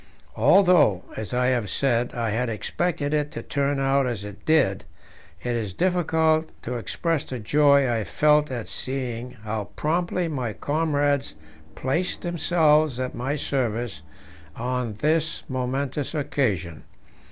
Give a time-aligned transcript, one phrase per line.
[0.35, 4.83] Although, as I have said, I had expected it to turn out as it did,
[5.43, 11.35] it is difficult to express the joy I felt at seeing how promptly my comrades
[11.75, 14.01] placed themselves at my service
[14.55, 16.81] on this momentous occasion.